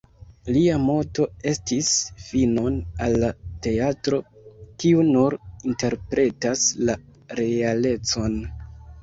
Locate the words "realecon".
7.43-8.43